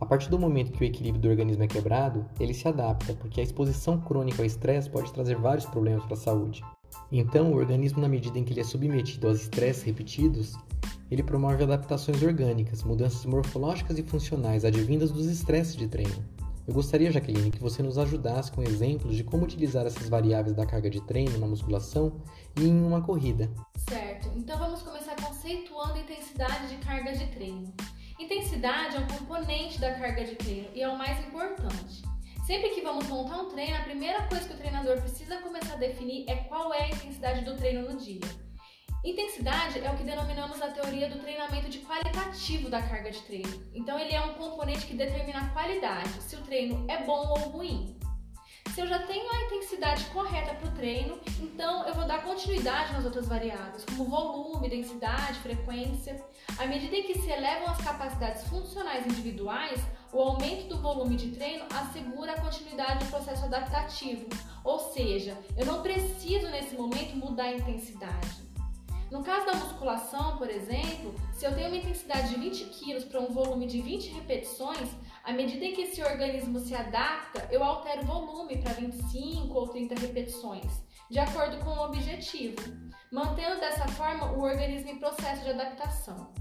A 0.00 0.06
partir 0.06 0.30
do 0.30 0.38
momento 0.38 0.72
que 0.72 0.82
o 0.82 0.86
equilíbrio 0.86 1.20
do 1.20 1.28
organismo 1.28 1.64
é 1.64 1.68
quebrado, 1.68 2.24
ele 2.40 2.54
se 2.54 2.66
adapta, 2.66 3.12
porque 3.12 3.42
a 3.42 3.44
exposição 3.44 4.00
crônica 4.00 4.40
ao 4.40 4.46
estresse 4.46 4.88
pode 4.88 5.12
trazer 5.12 5.36
vários 5.36 5.66
problemas 5.66 6.02
para 6.04 6.14
a 6.14 6.16
saúde. 6.16 6.64
Então, 7.10 7.52
o 7.52 7.56
organismo, 7.56 8.00
na 8.00 8.08
medida 8.08 8.38
em 8.38 8.44
que 8.44 8.52
ele 8.52 8.60
é 8.60 8.64
submetido 8.64 9.28
aos 9.28 9.42
estresses 9.42 9.82
repetidos, 9.82 10.56
ele 11.10 11.22
promove 11.22 11.62
adaptações 11.62 12.22
orgânicas, 12.22 12.82
mudanças 12.82 13.24
morfológicas 13.24 13.98
e 13.98 14.02
funcionais 14.02 14.64
advindas 14.64 15.10
dos 15.10 15.26
estresses 15.26 15.76
de 15.76 15.86
treino. 15.86 16.24
Eu 16.66 16.72
gostaria, 16.72 17.12
Jaqueline, 17.12 17.50
que 17.50 17.60
você 17.60 17.82
nos 17.82 17.98
ajudasse 17.98 18.50
com 18.50 18.62
exemplos 18.62 19.14
de 19.16 19.22
como 19.22 19.44
utilizar 19.44 19.86
essas 19.86 20.08
variáveis 20.08 20.56
da 20.56 20.64
carga 20.64 20.88
de 20.88 21.00
treino 21.02 21.38
na 21.38 21.46
musculação 21.46 22.22
e 22.56 22.64
em 22.64 22.82
uma 22.82 23.02
corrida. 23.02 23.50
Certo, 23.88 24.30
então 24.34 24.58
vamos 24.58 24.80
começar 24.80 25.14
conceituando 25.16 25.92
a 25.92 26.00
intensidade 26.00 26.68
de 26.68 26.76
carga 26.76 27.12
de 27.12 27.26
treino. 27.26 27.70
Intensidade 28.18 28.96
é 28.96 29.00
um 29.00 29.06
componente 29.06 29.78
da 29.78 29.92
carga 29.92 30.24
de 30.24 30.36
treino 30.36 30.68
e 30.74 30.80
é 30.80 30.88
o 30.88 30.96
mais 30.96 31.18
importante. 31.26 32.02
Sempre 32.46 32.68
que 32.70 32.82
vamos 32.82 33.08
montar 33.08 33.38
um 33.38 33.48
treino, 33.48 33.74
a 33.74 33.80
primeira 33.80 34.22
coisa 34.24 34.46
que 34.46 34.52
o 34.52 34.58
treinador 34.58 35.00
precisa 35.00 35.38
começar 35.38 35.74
a 35.74 35.78
definir 35.78 36.28
é 36.28 36.36
qual 36.36 36.74
é 36.74 36.82
a 36.84 36.88
intensidade 36.88 37.42
do 37.42 37.56
treino 37.56 37.90
no 37.90 37.98
dia. 37.98 38.20
Intensidade 39.02 39.78
é 39.78 39.90
o 39.90 39.96
que 39.96 40.04
denominamos 40.04 40.60
a 40.60 40.68
teoria 40.68 41.08
do 41.08 41.20
treinamento 41.20 41.70
de 41.70 41.78
qualitativo 41.78 42.68
da 42.68 42.82
carga 42.82 43.10
de 43.10 43.22
treino. 43.22 43.64
Então, 43.74 43.98
ele 43.98 44.12
é 44.12 44.20
um 44.20 44.34
componente 44.34 44.84
que 44.84 44.92
determina 44.92 45.40
a 45.40 45.48
qualidade, 45.50 46.10
se 46.20 46.36
o 46.36 46.42
treino 46.42 46.84
é 46.86 47.02
bom 47.04 47.30
ou 47.30 47.48
ruim. 47.48 47.98
Se 48.72 48.80
eu 48.80 48.86
já 48.86 48.98
tenho 49.00 49.30
a 49.30 49.40
intensidade 49.42 50.04
correta 50.06 50.54
para 50.54 50.68
o 50.68 50.72
treino, 50.72 51.20
então 51.40 51.86
eu 51.86 51.94
vou 51.94 52.06
dar 52.06 52.24
continuidade 52.24 52.92
nas 52.92 53.04
outras 53.04 53.28
variáveis, 53.28 53.84
como 53.84 54.04
volume, 54.04 54.68
densidade, 54.68 55.38
frequência. 55.40 56.20
À 56.58 56.66
medida 56.66 56.96
que 57.02 57.18
se 57.18 57.30
elevam 57.30 57.68
as 57.68 57.80
capacidades 57.82 58.42
funcionais 58.48 59.06
individuais, 59.06 59.80
o 60.12 60.20
aumento 60.20 60.68
do 60.68 60.78
volume 60.80 61.16
de 61.16 61.30
treino 61.30 61.64
assegura 61.72 62.32
a 62.32 62.40
continuidade 62.40 63.04
do 63.04 63.10
processo 63.10 63.44
adaptativo, 63.44 64.26
ou 64.64 64.78
seja, 64.78 65.38
eu 65.56 65.66
não 65.66 65.82
preciso 65.82 66.48
nesse 66.48 66.74
momento 66.74 67.16
mudar 67.16 67.44
a 67.44 67.52
intensidade. 67.54 68.44
No 69.10 69.22
caso 69.22 69.46
da 69.46 69.54
musculação, 69.54 70.36
por 70.38 70.50
exemplo, 70.50 71.14
se 71.32 71.44
eu 71.44 71.54
tenho 71.54 71.68
uma 71.68 71.76
intensidade 71.76 72.30
de 72.30 72.36
20 72.36 72.64
kg 72.64 73.00
para 73.06 73.20
um 73.20 73.32
volume 73.32 73.66
de 73.66 73.80
20 73.80 74.08
repetições, 74.08 74.88
à 75.24 75.32
medida 75.32 75.74
que 75.74 75.82
esse 75.82 76.02
organismo 76.02 76.58
se 76.58 76.74
adapta, 76.74 77.48
eu 77.50 77.64
altero 77.64 78.02
o 78.02 78.06
volume 78.06 78.58
para 78.58 78.74
25 78.74 79.52
ou 79.54 79.68
30 79.68 79.98
repetições, 79.98 80.84
de 81.10 81.18
acordo 81.18 81.58
com 81.64 81.70
o 81.70 81.84
objetivo, 81.84 82.56
mantendo 83.10 83.58
dessa 83.58 83.88
forma 83.88 84.32
o 84.32 84.42
organismo 84.42 84.90
em 84.90 84.98
processo 84.98 85.42
de 85.42 85.50
adaptação. 85.50 86.32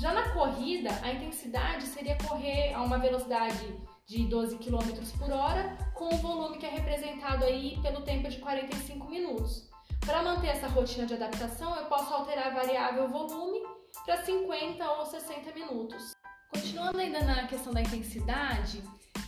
Já 0.00 0.12
na 0.12 0.32
corrida, 0.32 0.90
a 1.02 1.12
intensidade 1.12 1.86
seria 1.86 2.18
correr 2.26 2.74
a 2.74 2.82
uma 2.82 2.98
velocidade 2.98 3.78
de 4.04 4.26
12 4.26 4.58
km 4.58 5.00
por 5.16 5.30
hora, 5.30 5.78
com 5.94 6.12
o 6.12 6.18
volume 6.18 6.58
que 6.58 6.66
é 6.66 6.70
representado 6.70 7.44
aí 7.44 7.78
pelo 7.82 8.02
tempo 8.02 8.28
de 8.28 8.38
45 8.38 9.08
minutos. 9.08 9.70
Para 10.04 10.24
manter 10.24 10.48
essa 10.48 10.66
rotina 10.66 11.06
de 11.06 11.14
adaptação, 11.14 11.74
eu 11.76 11.86
posso 11.86 12.12
alterar 12.12 12.48
a 12.48 12.54
variável 12.54 13.08
volume 13.08 13.60
para 14.04 14.22
50 14.22 14.90
ou 14.90 15.06
60 15.06 15.52
minutos. 15.52 16.14
Continuando 16.54 16.98
ainda 16.98 17.20
na 17.24 17.48
questão 17.48 17.72
da 17.72 17.80
intensidade, 17.80 18.80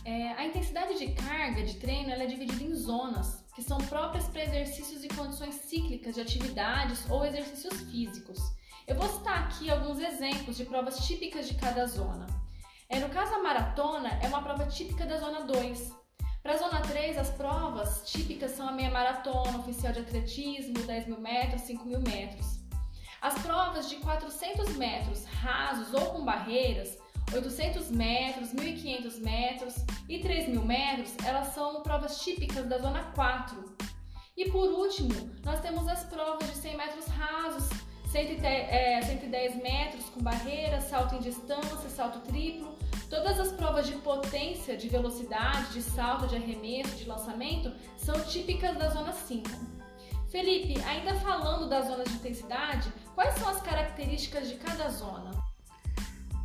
é, 0.05 0.31
a 0.31 0.45
intensidade 0.45 0.97
de 0.97 1.11
carga 1.11 1.61
de 1.61 1.73
treino 1.73 2.09
é 2.09 2.25
dividida 2.25 2.63
em 2.63 2.73
zonas, 2.73 3.43
que 3.53 3.61
são 3.61 3.77
próprias 3.79 4.29
para 4.29 4.45
exercícios 4.45 5.03
e 5.03 5.09
condições 5.09 5.55
cíclicas 5.55 6.15
de 6.15 6.21
atividades 6.21 7.05
ou 7.09 7.25
exercícios 7.25 7.81
físicos. 7.91 8.39
Eu 8.87 8.95
vou 8.95 9.09
citar 9.09 9.43
aqui 9.43 9.69
alguns 9.69 9.99
exemplos 9.99 10.55
de 10.55 10.63
provas 10.63 11.05
típicas 11.05 11.49
de 11.49 11.55
cada 11.55 11.85
zona. 11.85 12.27
É, 12.87 12.97
no 12.97 13.09
caso, 13.09 13.33
a 13.35 13.43
maratona 13.43 14.17
é 14.23 14.27
uma 14.29 14.41
prova 14.41 14.65
típica 14.65 15.05
da 15.05 15.17
zona 15.17 15.41
2, 15.41 15.91
para 16.41 16.53
a 16.53 16.57
zona 16.57 16.79
3, 16.79 17.17
as 17.17 17.29
provas 17.31 18.09
típicas 18.09 18.51
são 18.51 18.69
a 18.69 18.71
meia 18.71 18.89
maratona, 18.89 19.57
oficial 19.57 19.91
de 19.91 19.99
atletismo, 19.99 20.75
10 20.75 21.07
mil 21.07 21.19
metros, 21.19 21.63
5 21.63 21.85
mil 21.85 21.99
metros. 21.99 22.61
As 23.21 23.33
provas 23.39 23.89
de 23.89 23.97
400 23.97 24.77
metros 24.77 25.25
rasos 25.25 25.93
ou 25.93 26.05
com 26.11 26.23
barreiras, 26.23 26.97
800 27.33 27.91
metros, 27.91 28.53
1.500 28.53 29.19
metros 29.21 29.75
e 30.07 30.19
3 30.19 30.49
mil 30.49 30.63
metros, 30.63 31.13
elas 31.25 31.53
são 31.53 31.81
provas 31.81 32.19
típicas 32.19 32.65
da 32.67 32.77
zona 32.77 33.03
4. 33.15 33.75
E 34.35 34.49
por 34.51 34.69
último, 34.69 35.31
nós 35.43 35.59
temos 35.59 35.87
as 35.87 36.03
provas 36.03 36.47
de 36.47 36.55
100 36.57 36.77
metros 36.77 37.05
rasos, 37.05 37.69
110 38.11 38.45
é, 38.45 39.61
metros 39.61 40.05
com 40.09 40.21
barreiras, 40.21 40.85
salto 40.85 41.15
em 41.15 41.19
distância, 41.19 41.89
salto 41.89 42.19
triplo, 42.19 42.77
Todas 43.09 43.39
as 43.39 43.51
provas 43.53 43.87
de 43.87 43.93
potência, 43.95 44.75
de 44.75 44.89
velocidade, 44.89 45.71
de 45.71 45.81
salto, 45.81 46.27
de 46.27 46.35
arremesso, 46.35 46.93
de 46.97 47.05
lançamento 47.05 47.71
são 47.95 48.19
típicas 48.25 48.77
da 48.77 48.89
zona 48.89 49.13
5. 49.13 49.49
Felipe, 50.29 50.77
ainda 50.81 51.15
falando 51.21 51.69
das 51.69 51.87
zonas 51.87 52.09
de 52.09 52.15
intensidade, 52.15 52.91
quais 53.15 53.33
são 53.35 53.47
as 53.47 53.61
características 53.61 54.49
de 54.49 54.55
cada 54.55 54.89
zona? 54.89 55.31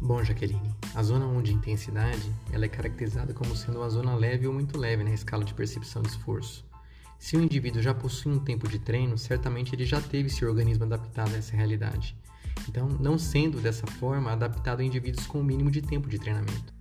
Bom, 0.01 0.23
Jaqueline, 0.23 0.72
a 0.95 1.03
zona 1.03 1.27
1 1.27 1.43
de 1.43 1.55
intensidade 1.55 2.31
ela 2.53 2.67
é 2.67 2.69
caracterizada 2.69 3.33
como 3.33 3.57
sendo 3.57 3.79
uma 3.79 3.89
zona 3.89 4.15
leve 4.15 4.47
ou 4.47 4.53
muito 4.53 4.79
leve 4.79 5.03
na 5.03 5.13
escala 5.13 5.45
de 5.45 5.55
percepção 5.55 6.03
de 6.03 6.09
esforço. 6.09 6.65
Se 7.19 7.37
o 7.37 7.41
indivíduo 7.41 7.81
já 7.81 7.95
possui 7.95 8.33
um 8.33 8.39
tempo 8.39 8.69
de 8.69 8.79
treino, 8.79 9.17
certamente 9.17 9.75
ele 9.75 9.87
já 9.87 10.01
teve 10.01 10.29
seu 10.29 10.49
organismo 10.49 10.85
adaptado 10.85 11.35
a 11.35 11.39
essa 11.39 11.57
realidade. 11.57 12.17
Então, 12.69 12.89
não 12.89 13.17
sendo 13.17 13.61
dessa 13.61 13.87
forma 13.87 14.33
adaptado 14.33 14.81
a 14.81 14.85
indivíduos 14.85 15.27
com 15.27 15.41
o 15.41 15.45
mínimo 15.45 15.71
de 15.71 15.81
tempo 15.81 16.09
de 16.09 16.19
treinamento. 16.19 16.75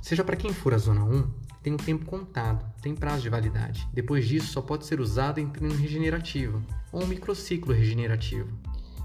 Seja 0.00 0.24
para 0.24 0.34
quem 0.34 0.52
for 0.52 0.74
a 0.74 0.78
zona 0.78 1.04
1, 1.04 1.30
tem 1.62 1.72
um 1.72 1.76
tempo 1.76 2.04
contado, 2.04 2.64
tem 2.80 2.94
prazo 2.94 3.22
de 3.22 3.28
validade. 3.28 3.86
Depois 3.92 4.26
disso, 4.26 4.48
só 4.48 4.60
pode 4.60 4.84
ser 4.86 5.00
usado 5.00 5.38
em 5.38 5.48
treino 5.48 5.76
regenerativo 5.76 6.60
ou 6.90 7.04
um 7.04 7.06
microciclo 7.06 7.72
regenerativo. 7.72 8.48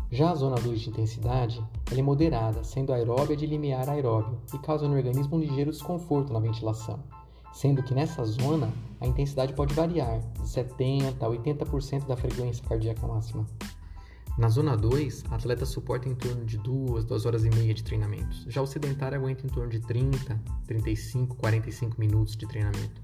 Já 0.09 0.31
a 0.31 0.35
zona 0.35 0.55
2 0.55 0.79
de 0.79 0.89
intensidade 0.89 1.61
é 1.91 2.01
moderada, 2.01 2.63
sendo 2.63 2.93
aeróbia 2.93 3.35
de 3.35 3.45
limiar 3.45 3.89
aeróbio 3.89 4.39
e 4.53 4.57
causa 4.59 4.87
no 4.87 4.95
organismo 4.95 5.35
um 5.35 5.39
ligeiro 5.39 5.69
desconforto 5.69 6.31
na 6.31 6.39
ventilação, 6.39 7.03
sendo 7.51 7.83
que 7.83 7.93
nessa 7.93 8.23
zona 8.23 8.71
a 9.01 9.05
intensidade 9.05 9.51
pode 9.53 9.73
variar 9.73 10.19
de 10.19 10.43
70% 10.43 11.15
a 11.19 11.27
80% 11.27 12.05
da 12.07 12.15
frequência 12.15 12.63
cardíaca 12.65 13.05
máxima. 13.05 13.45
Na 14.37 14.47
zona 14.47 14.77
2, 14.77 15.25
a 15.29 15.35
atleta 15.35 15.65
suporta 15.65 16.07
em 16.07 16.15
torno 16.15 16.45
de 16.45 16.57
2, 16.57 17.03
2 17.03 17.25
horas 17.25 17.43
e 17.43 17.49
meia 17.49 17.73
de 17.73 17.83
treinamentos. 17.83 18.45
Já 18.47 18.61
o 18.61 18.67
sedentário 18.67 19.17
aguenta 19.17 19.45
em 19.45 19.49
torno 19.49 19.69
de 19.69 19.81
30, 19.81 20.39
35, 20.67 21.35
45 21.35 21.99
minutos 21.99 22.37
de 22.37 22.47
treinamento. 22.47 23.01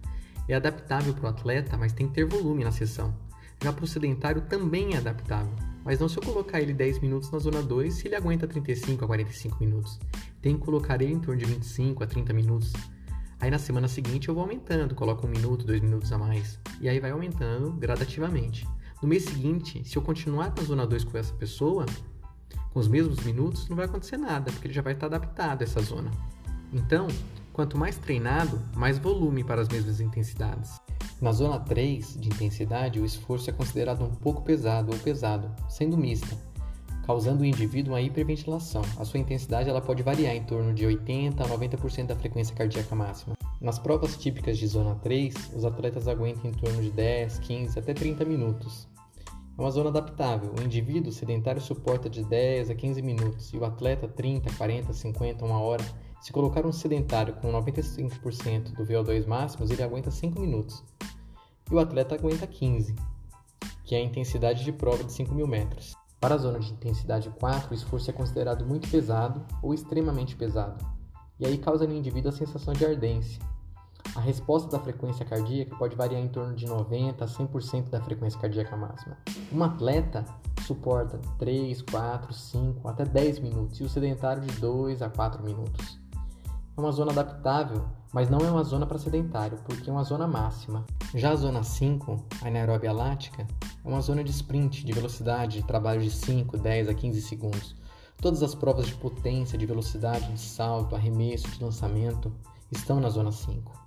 É 0.48 0.54
adaptável 0.54 1.14
para 1.14 1.26
o 1.26 1.30
atleta, 1.30 1.76
mas 1.76 1.92
tem 1.92 2.08
que 2.08 2.14
ter 2.14 2.26
volume 2.26 2.64
na 2.64 2.72
sessão. 2.72 3.14
Já 3.62 3.74
para 3.74 3.84
o 3.84 3.88
sedentário 3.88 4.44
também 4.44 4.94
é 4.94 4.98
adaptável, 4.98 5.54
mas 5.84 6.00
não 6.00 6.08
se 6.08 6.18
eu 6.18 6.24
colocar 6.24 6.62
ele 6.62 6.74
10 6.74 7.00
minutos 7.00 7.30
na 7.32 7.40
zona 7.40 7.62
2 7.62 7.94
se 7.94 8.08
ele 8.08 8.16
aguenta 8.16 8.48
35 8.48 9.04
a 9.04 9.08
45 9.08 9.58
minutos. 9.60 10.00
Tem 10.42 10.58
que 10.58 10.64
colocar 10.64 11.02
ele 11.02 11.14
em 11.14 11.20
torno 11.20 11.40
de 11.40 11.46
25 11.46 12.04
a 12.04 12.08
30 12.08 12.34
minutos. 12.34 12.74
Aí 13.40 13.52
na 13.52 13.60
semana 13.60 13.88
seguinte 13.88 14.30
eu 14.30 14.34
vou 14.34 14.44
aumentando, 14.44 14.96
coloco 14.96 15.28
um 15.28 15.30
minuto, 15.30 15.66
dois 15.66 15.82
minutos 15.82 16.12
a 16.12 16.18
mais. 16.18 16.60
E 16.80 16.88
aí 16.88 17.00
vai 17.00 17.12
aumentando 17.12 17.72
gradativamente. 17.74 18.66
No 19.02 19.08
mês 19.08 19.24
seguinte, 19.26 19.84
se 19.84 19.98
eu 19.98 20.02
continuar 20.02 20.54
na 20.56 20.64
zona 20.64 20.88
2 20.88 21.04
com 21.04 21.18
essa 21.18 21.34
pessoa, 21.34 21.86
com 22.72 22.80
os 22.80 22.88
mesmos 22.88 23.20
minutos, 23.24 23.68
não 23.68 23.76
vai 23.76 23.86
acontecer 23.86 24.16
nada, 24.16 24.50
porque 24.52 24.68
ele 24.68 24.74
já 24.74 24.82
vai 24.82 24.94
estar 24.94 25.08
adaptado 25.08 25.62
a 25.62 25.64
essa 25.66 25.82
zona. 25.82 26.10
Então, 26.72 27.08
quanto 27.52 27.78
mais 27.78 27.98
treinado, 27.98 28.60
mais 28.76 28.98
volume 28.98 29.44
para 29.44 29.62
as 29.62 29.68
mesmas 29.68 30.00
intensidades. 30.00 30.80
Na 31.22 31.32
zona 31.32 31.60
3 31.60 32.18
de 32.20 32.30
intensidade, 32.30 33.00
o 33.00 33.06
esforço 33.06 33.50
é 33.50 33.54
considerado 33.54 34.04
um 34.04 34.14
pouco 34.14 34.42
pesado 34.42 34.92
ou 34.92 35.00
pesado, 35.00 35.50
sendo 35.70 35.98
mista. 35.98 36.38
causando 37.06 37.42
o 37.42 37.46
indivíduo 37.46 37.94
uma 37.94 38.02
hiperventilação. 38.02 38.82
A 38.98 39.04
sua 39.04 39.20
intensidade 39.20 39.70
ela 39.70 39.82
pode 39.82 40.02
variar 40.02 40.36
em 40.36 40.44
torno 40.44 40.74
de 40.74 40.86
80 40.86 41.44
a 41.44 41.48
90% 41.48 42.06
da 42.06 42.16
frequência 42.16 42.56
cardíaca 42.56 42.96
máxima. 42.96 43.36
Nas 43.60 43.78
provas 43.78 44.16
típicas 44.16 44.58
de 44.58 44.68
zona 44.68 44.96
3, 44.96 45.34
os 45.54 45.66
atletas 45.66 46.08
aguentam 46.08 46.50
em 46.50 46.54
torno 46.54 46.82
de 46.82 46.90
10, 46.92 47.40
15 47.40 47.80
até 47.80 47.94
30 47.94 48.24
minutos. 48.26 48.88
É 49.58 49.62
uma 49.62 49.70
zona 49.70 49.90
adaptável. 49.90 50.54
O 50.60 50.64
indivíduo 50.64 51.12
sedentário 51.12 51.62
suporta 51.62 52.10
de 52.10 52.24
10 52.24 52.72
a 52.72 52.76
15 52.76 53.02
minutos 53.02 53.54
e 53.54 53.58
o 53.58 53.64
atleta 53.64 54.08
30, 54.08 54.52
40, 54.54 54.94
50, 54.94 55.46
1 55.46 55.52
hora. 55.52 55.84
Se 56.22 56.32
colocar 56.32 56.66
um 56.66 56.72
sedentário 56.72 57.36
com 57.36 57.52
95% 57.52 58.74
do 58.74 58.86
VO2 58.86 59.28
máximos, 59.28 59.70
ele 59.70 59.84
aguenta 59.84 60.10
5 60.10 60.40
minutos. 60.40 60.84
E 61.70 61.74
o 61.74 61.80
atleta 61.80 62.16
aguenta 62.16 62.46
15, 62.46 62.96
que 63.84 63.96
é 63.96 63.98
a 63.98 64.04
intensidade 64.04 64.64
de 64.64 64.72
prova 64.72 65.04
de 65.04 65.12
5.000 65.12 65.48
metros. 65.48 65.96
Para 66.20 66.36
a 66.36 66.38
zona 66.38 66.60
de 66.60 66.72
intensidade 66.72 67.30
4, 67.30 67.72
o 67.72 67.74
esforço 67.74 68.10
é 68.10 68.14
considerado 68.14 68.66
muito 68.66 68.90
pesado 68.90 69.46
ou 69.62 69.74
extremamente 69.74 70.36
pesado, 70.36 70.86
e 71.40 71.46
aí 71.46 71.58
causa 71.58 71.86
no 71.86 71.94
indivíduo 71.94 72.30
a 72.30 72.34
sensação 72.34 72.74
de 72.74 72.86
ardência. 72.86 73.42
A 74.16 74.20
resposta 74.20 74.70
da 74.70 74.80
frequência 74.80 75.26
cardíaca 75.26 75.76
pode 75.76 75.96
variar 75.96 76.22
em 76.22 76.28
torno 76.28 76.54
de 76.56 76.68
90% 76.68 77.22
a 77.22 77.26
100% 77.26 77.90
da 77.90 78.00
frequência 78.00 78.40
cardíaca 78.40 78.78
máxima. 78.78 79.18
Um 79.52 79.64
atleta 79.64 80.24
suporta 80.66 81.20
3, 81.40 81.82
4, 81.82 82.32
5 82.32 82.88
até 82.88 83.06
10 83.06 83.40
minutos 83.40 83.80
e 83.80 83.84
o 83.84 83.90
sedentário 83.90 84.44
de 84.44 84.56
2 84.60 85.02
a 85.02 85.10
4 85.10 85.44
minutos. 85.44 86.00
É 86.78 86.80
uma 86.80 86.92
zona 86.92 87.12
adaptável, 87.12 87.86
mas 88.14 88.30
não 88.30 88.40
é 88.40 88.52
uma 88.52 88.64
zona 88.64 88.86
para 88.86 89.00
sedentário, 89.00 89.58
porque 89.66 89.90
é 89.90 89.94
uma 89.94 90.04
zona 90.04 90.28
máxima. 90.28 90.86
Já 91.16 91.32
a 91.32 91.36
zona 91.36 91.64
5, 91.64 92.24
a 92.44 92.48
anaeróbia 92.48 92.94
lática, 92.94 93.48
é 93.84 93.88
uma 93.88 94.02
zona 94.02 94.24
de 94.24 94.30
sprint, 94.30 94.86
de 94.86 94.94
velocidade, 94.94 95.60
de 95.60 95.68
trabalho 95.68 96.02
de 96.02 96.12
5, 96.12 96.56
10 96.58 96.90
a 96.90 96.94
15 96.94 97.22
segundos. 97.24 97.76
Todas 98.22 98.44
as 98.44 98.54
provas 98.54 98.86
de 98.86 98.94
potência, 98.94 99.58
de 99.58 99.66
velocidade, 99.66 100.32
de 100.32 100.40
salto, 100.40 100.96
arremesso, 100.96 101.50
de 101.50 101.64
lançamento 101.64 102.32
estão 102.72 103.00
na 103.00 103.10
zona 103.10 103.32
5. 103.32 103.84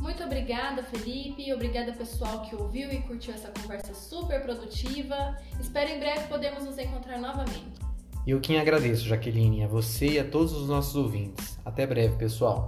Muito 0.00 0.22
obrigada, 0.22 0.82
Felipe. 0.82 1.52
Obrigada, 1.52 1.92
pessoal 1.92 2.42
que 2.42 2.54
ouviu 2.54 2.92
e 2.92 3.00
curtiu 3.02 3.32
essa 3.32 3.50
conversa 3.50 3.94
super 3.94 4.42
produtiva. 4.42 5.36
Espero 5.58 5.90
em 5.90 5.98
breve 5.98 6.28
podermos 6.28 6.64
nos 6.64 6.76
encontrar 6.76 7.18
novamente. 7.18 7.80
E 8.26 8.30
eu 8.32 8.40
quem 8.40 8.58
agradeço, 8.58 9.04
Jaqueline, 9.04 9.64
a 9.64 9.68
você 9.68 10.12
e 10.12 10.18
a 10.18 10.24
todos 10.28 10.52
os 10.52 10.68
nossos 10.68 10.94
ouvintes. 10.94 11.58
Até 11.64 11.86
breve, 11.86 12.16
pessoal. 12.16 12.66